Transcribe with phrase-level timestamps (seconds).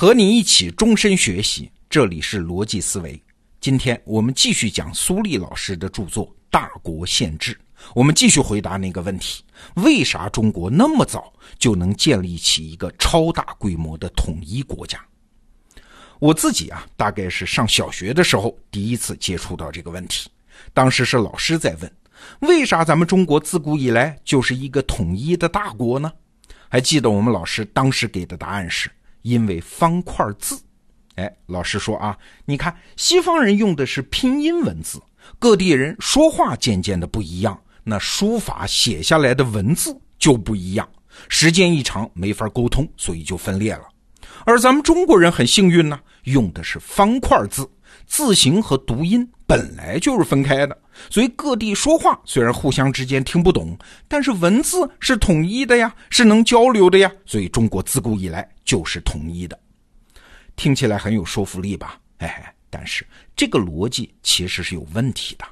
[0.00, 3.22] 和你一起终身学习，这里是逻辑思维。
[3.60, 7.52] 今天我们继续讲苏立老师的著作《大国宪制》，
[7.94, 9.44] 我们继续回答那个问题：
[9.74, 14.98] 为啥中国那么早就能建立起一个超大规模的统一国家？
[16.18, 20.30] 我自己啊，大概是上小学的时候第一次接触到这个问题。
[20.72, 21.92] 当时是老师在问：
[22.48, 26.10] 为啥咱们中国自古以来就是一个统一的大国呢？
[26.70, 28.90] 还记得我们老师当时给的答案是：
[29.22, 30.60] 因为方块字。
[31.16, 35.00] 哎，老师说啊，你看西方人用的是拼音文字，
[35.38, 40.88] 各地人说话渐渐的不一样，那书法写下来的文字就不一样，
[41.28, 43.82] 时间一长没法沟通，所以就分裂了。
[44.46, 47.68] 而咱们中国人很幸运呢，用的是方块字，
[48.10, 50.76] 字形和读音本来就是分开的，
[51.08, 53.78] 所以各地说话虽然互相之间听不懂，
[54.08, 59.56] 但是文字是统一的呀，是能交流的呀，所以中国自古以来就是统一的。
[60.56, 62.00] 听起来很有说服力吧？
[62.18, 65.44] 哎，但是这个逻辑其实是有问题的。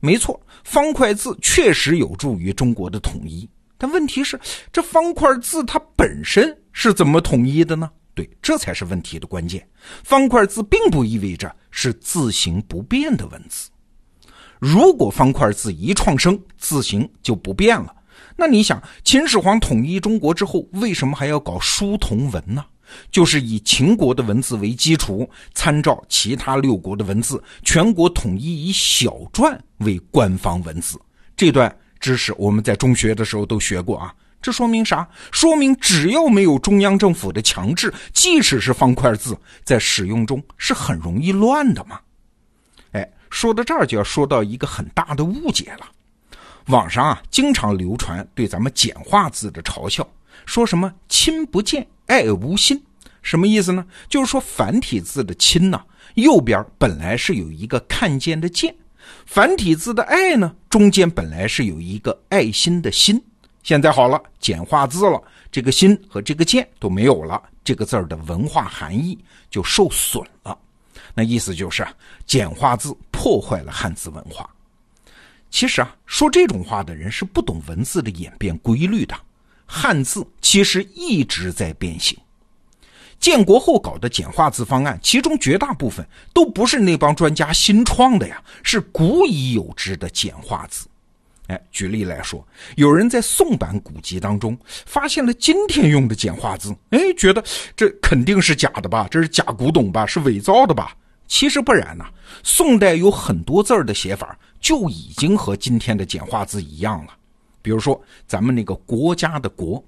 [0.00, 3.48] 没错，方块字确实有助于中国的统一，
[3.78, 4.38] 但问题是，
[4.72, 7.88] 这方块字它本身是怎么统一的呢？
[8.18, 9.64] 对，这才是问题的关键。
[10.02, 13.70] 方块字并不意味着是字形不变的文字。
[14.58, 17.94] 如果方块字一创生，字形就不变了，
[18.34, 22.64] 那你想，秦始皇统一中国之后，为什么还要搞书同文呢？
[23.08, 31.00] 就是以秦国的文字为基础，参照其他六国的文字，全国统一以小篆为官方文字。
[31.36, 34.12] 这段知识我们在中学的时候都学过啊。
[34.40, 35.08] 这说明啥？
[35.32, 42.00] 说明只要没有中央政府的强制，即使是方块字，在使用中是很容易乱的嘛。
[42.92, 45.86] 哎，说到这儿就要说到一个很大的误解了。
[46.66, 50.08] 网上啊，经常流传对咱们简化字的嘲笑，
[50.46, 51.86] 说什么“亲不见”。
[52.06, 52.82] 爱无心，
[53.22, 53.84] 什么意思呢？
[54.08, 55.82] 就是说繁体字的“亲”呢，
[56.14, 58.72] 右边本来是有一个看见的“见”；
[59.26, 63.22] 繁体字的“爱”呢，中间本来是有一个爱心的“心”。
[63.62, 69.18] 现在好了，简化字了，这个“心”和这个“见”都没有了，这个字儿的文化含义
[69.50, 70.58] 就受损了。
[71.14, 71.92] 那意思就是啊
[72.26, 74.48] 简化字破坏了汉字文化。
[75.50, 79.14] 其实啊，说这种话的人是不懂文字的演变规律的。
[79.66, 82.16] 汉字其实一直在变形，
[83.20, 90.86] 建国后搞的简化字方案，其中绝大部分都不是那帮专家新创的呀，是古已有之的简化字。
[91.48, 97.42] 哎，举例来说，有人在宋版古籍当中发现了今天用的简化字，哎，觉得
[97.74, 99.08] 这肯定是假的吧？
[99.10, 100.06] 这是假古董吧？
[100.06, 100.94] 是伪造的吧？
[101.26, 102.06] 其实不然呐，
[102.42, 107.12] 宋代有很多字儿的写法就已经和今天的简化字一样了。
[107.60, 109.82] 比如说，咱们那个国家的“国”，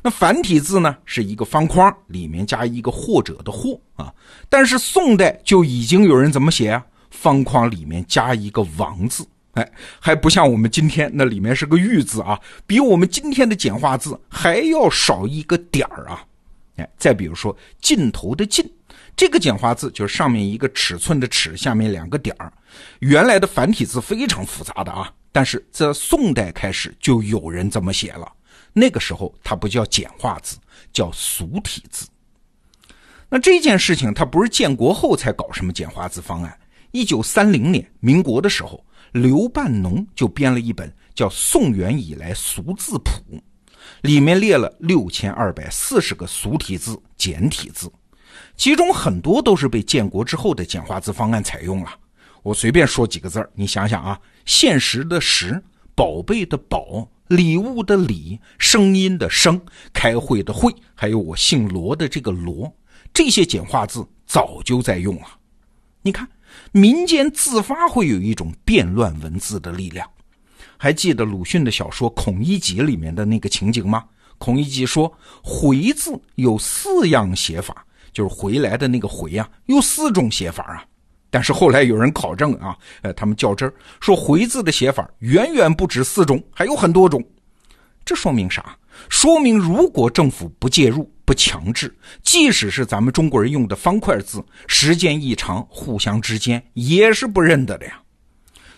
[0.00, 4.12] 那繁体字呢是一个方框，里面加一个或者的“或”啊。
[4.48, 6.84] 但是宋代就已经有人怎么写啊？
[7.10, 16.22] 方框里面加一个“王”字，哎，还不像我们今天那里面是个“玉”字啊，比我们今天的简化字还要少一个点儿啊。
[16.76, 18.70] 哎，再比如说“尽头”的“尽”，
[19.16, 22.52] 这个简化字就是上面一个尺寸的“尺”，下面两个点儿。
[22.98, 25.10] 原来的繁体字非常复杂的啊。
[25.32, 28.30] 但是在宋代开始就有人这么写了，
[28.74, 30.58] 那个时候它不叫简化字，
[30.92, 32.06] 叫俗体字。
[33.28, 36.58] 那这件事情它不是建国后才搞什么简化字方案，
[36.90, 38.82] 一九三零年民国的时候，
[39.16, 43.22] 刘半农就编了一本叫《宋元以来俗字谱》，
[44.02, 47.90] 里面列了六千二百四十个俗体字、简体字，
[48.56, 51.90] 其中很多都是被建国之后的简化字方案采用了。
[52.42, 55.62] 我随便说几个字儿，你想想啊，现实的实，
[55.94, 59.58] 宝贝的宝，礼物的礼，声音的声，
[59.94, 62.70] 开会的会，还有我姓罗的这个罗，
[63.14, 65.26] 这些简化字早就在用了。
[66.02, 66.28] 你看，
[66.72, 70.08] 民间自发会有一种变乱文字的力量。
[70.76, 74.04] 还记得鲁迅的小说《孔乙己》里面的那个情景吗？
[74.38, 75.10] 孔乙己说
[75.42, 80.84] ：“回字有四样写法，就是回来的那个回啊，有四种写法啊。”
[81.30, 87.24] 但是后来有人考证啊，呃，他们较真说“回”字的写法远远不止四种，还有很多种。
[88.04, 88.76] 这说明啥？
[89.08, 98.00] 说明如果政府不介入、不强制，即使是咱们中国人用的方块字，时间一长，互相之间也是不认得的呀。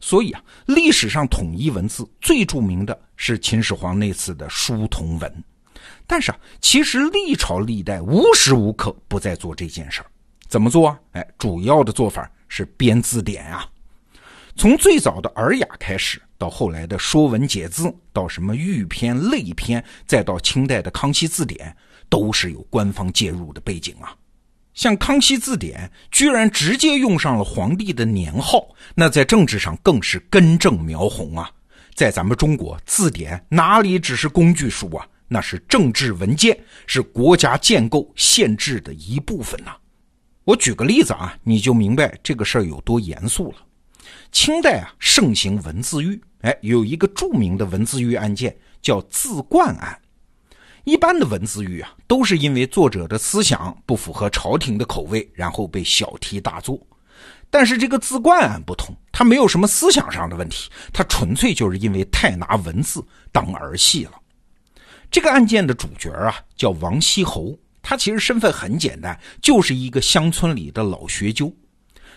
[0.00, 5.44] 所以啊，历史上统一文字最著名的是秦始皇那次的书同文。
[6.06, 10.06] 但是啊，其实历朝历代无时无刻不在做这件事儿。
[10.48, 10.98] 怎么做啊？
[11.12, 13.64] 哎，主要的做法是编字典啊。
[14.56, 21.70] 从最早的《尔雅》开始，到后来的《说文解字》，到什么《玉篇》《类篇》，再到清代的《康熙字典》，
[22.12, 24.14] 都是有官方介入的背景啊。
[24.74, 31.50] 像《康熙字典》居然直接用上了皇帝的年号，那在政治上更是根正苗红啊！
[31.94, 35.08] 在咱们中国，字典哪里只是工具书啊？
[35.26, 39.74] 那是政治文件，是国家建构宪制的一部分呐。
[40.44, 43.56] 我举个例子啊，你就明白这个事儿有多严肃了。
[44.32, 49.98] 清代啊，盛行文字狱，哎，有一个著名的文字狱案件叫字冠案。
[50.84, 56.78] 一般的文字狱啊，都是因为作者的思想不符合朝廷的口味，然后被小题大做。
[57.50, 64.12] 但是这个字冠案不同，他没有什么思想上的问题，他纯粹就是因为太拿文字当儿戏了。
[65.10, 71.54] 这个案件的主角啊，叫王锡侯，他其实身份很简单，就是一个乡村里的老学究。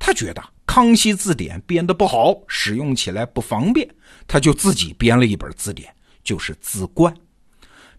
[0.00, 3.88] 他觉得《康熙字典》编得不好，使用起来不方便，
[4.26, 5.94] 他就自己编了一本字典，
[6.24, 7.14] 就是字冠。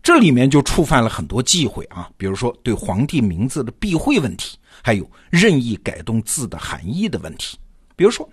[0.02, 7.58] 这里面就触犯了很多忌讳啊，比如说对皇帝名字的避讳问题，还有任意改动字的含义的问题。
[7.96, 8.28] 比如说，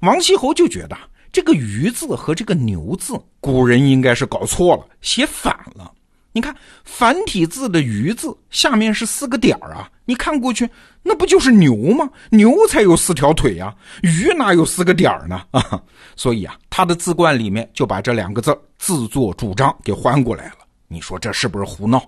[0.00, 0.96] 王锡侯就觉得
[1.32, 5.92] 这个“鱼”字和这个“牛”字，古人应该是搞错了，写反了。
[6.32, 6.54] 你看
[6.84, 10.68] 繁体字的“鱼”字下面是四个点儿啊，你看过去
[11.02, 12.08] 那不就是牛吗？
[12.30, 15.42] 牛才有四条腿呀，鱼哪有四个点儿呢？
[15.50, 15.82] 啊，
[16.14, 20.59] 所以啊，他的字冠里面就把这两个字自作主张给换过来了。
[20.92, 22.02] 你说这是不是胡闹？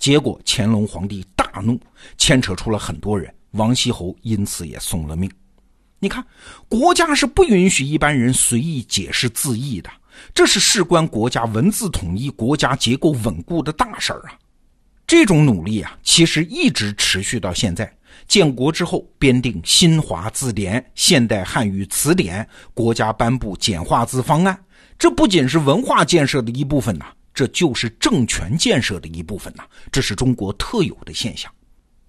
[0.00, 1.80] 结果乾隆皇帝大怒，
[2.18, 5.30] 牵扯出了很多人，王锡侯因此也送了命。
[6.00, 6.26] 你看，
[6.68, 9.88] 国家是不允许一般人随意解释字义的，
[10.34, 14.34] 这是事关国家文字统一、国家结构稳固的大事儿啊！
[15.06, 17.90] 这种努力啊，其实一直持续到现在。
[18.26, 24.58] 建国之后，编定新华字典、现代汉语词典，国家颁布简化字方案，
[24.98, 27.06] 这不仅是文化建设的一部分呐。
[27.36, 29.62] 这就是政权建设的一部分呐，
[29.92, 31.52] 这是中国特有的现象。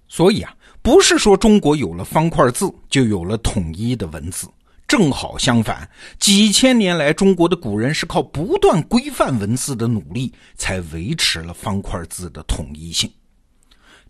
[0.08, 4.48] 所以啊，不是说中国有了方块字就有了统一的文字，
[4.86, 5.86] 正好相反，
[6.18, 13.12] 几千年来中国的古人是靠不断规范文字的努力，才维持了方块字的统一性。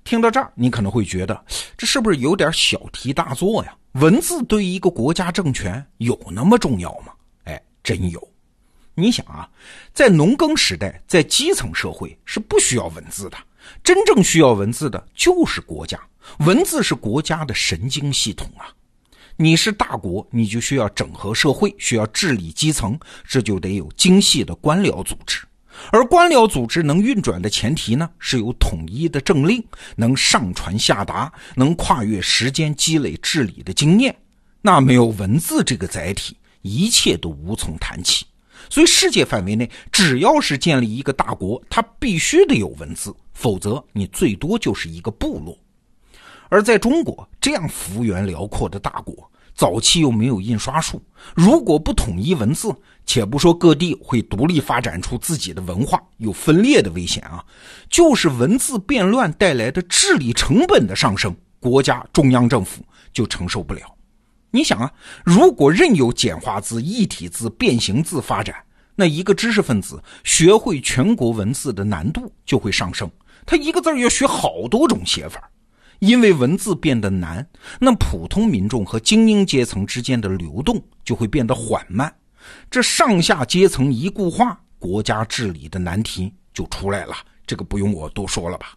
[0.05, 1.45] 听到这儿，你可能会觉得
[1.77, 3.75] 这是不是有点小题大做呀？
[3.95, 7.13] 文字对于一个国家政权有那么重要吗？
[7.43, 8.29] 哎，真有。
[8.99, 9.49] 你想啊，
[9.95, 13.39] 在农耕时代，在基层社会是不需要文字的，
[13.85, 15.97] 真正需要文字的就是国家。
[16.41, 18.75] 文字是国家的神经系统啊！
[19.37, 25.47] 你是大国，你就需要整合社会，需要治理基层，这就得有精细的官僚组织。
[25.93, 29.65] 而官僚组织能运转的前提呢，是有统一的政令，
[29.95, 34.13] 能上传下达，能跨越时间积累治理的经验。
[34.61, 38.27] 那没有文字这个载体，一切都无从谈起。
[38.69, 45.57] 所以，世界范围内，只要是建立一个大国，它必须得有文字，否则你最多就是一个部落。
[46.49, 51.03] 而在中国这样幅员辽阔的大国，早期又没有印刷术，
[51.35, 52.75] 如果不统一文字，
[53.05, 57.45] 且不说各地会独立发展出自己的文化，有分裂的危险啊，
[57.91, 62.83] 就是文字变乱带来的治理成本的上升，国家中央政府
[63.13, 63.98] 就承受不了。
[64.51, 64.91] 你想啊，
[65.25, 68.57] 如果任由简化字、异体字、变形字发展，
[68.95, 73.11] 那一个知识分子学会全国文字的难度就会上升。
[73.45, 75.51] 他一个字要学好多种写法，
[75.99, 77.47] 因为文字变得难，
[77.79, 82.15] 那普通民众和精英阶层之间的流动就会变得缓慢。
[82.71, 87.15] 这上下阶层一固化，国家治理的难题就出来了。
[87.47, 88.73] 这个不用我多说了吧？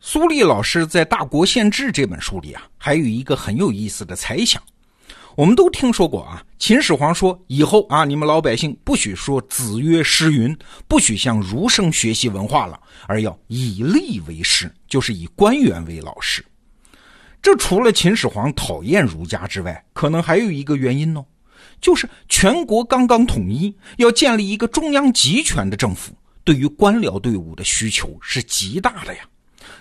[0.00, 4.62] 苏立老师在《大国宪制》这本书里啊，还有一个很有意思的猜想。
[5.36, 10.56] 我们都听说过啊，秦始皇说以后啊，你们老百姓不许说子曰诗云，
[10.88, 16.42] 不许向儒生学习文化了，而要以吏为师，就是以官员为老师。
[17.42, 21.22] 这除了秦始皇讨厌儒家之外，可能还有一个原因哦，
[21.82, 26.14] 就是全国刚刚统一，要建立一个中央集权的政府，
[26.44, 29.20] 对于官僚队伍的需求是极大的呀。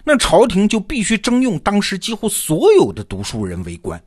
[0.04, 4.04] 那朝廷就必须征用当时几乎所有的读书人为官。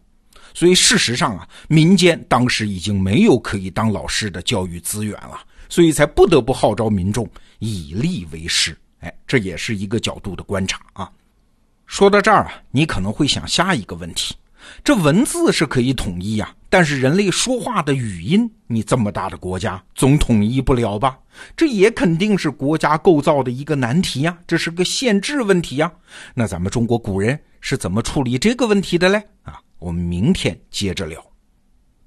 [0.54, 5.38] 所以事实上啊，民间当时已经没有可以当老师的教育资源了，
[5.68, 7.28] 所以才不得不号召民众
[7.58, 8.76] 以吏为师。
[9.00, 11.10] 哎，这也是一个角度的观察啊。
[11.86, 14.34] 说到这儿啊，你可能会想下一个问题：
[14.82, 21.16] 这文字是可以统一呀，但是人类说话的语音，你这么大的国家总统一不了吧？
[21.56, 25.90] 这也肯定是国家构造的一个难题呀，这是个限制问题呀。
[26.34, 29.22] 那咱们中国古人是怎么处理这个问题的嘞？
[29.44, 29.60] 啊？
[29.78, 31.24] 我们明天接着聊。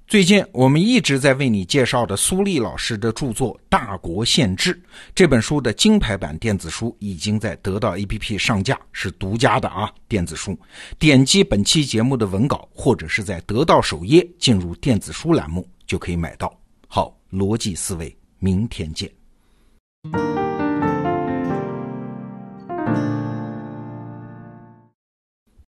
[0.06, 4.74] 最近我们一直在为你介绍的苏丽老师的著作《大国宪制》
[5.14, 9.90] 这本书的金牌版电子书已经在得到 APP 上架，是独家的啊！
[10.08, 10.58] 电子书，
[10.98, 16.52] 点击本期节目的文稿，或者是在得到首页进入电子书栏目就可以买到。
[16.88, 19.10] 好，逻辑思维，明天见。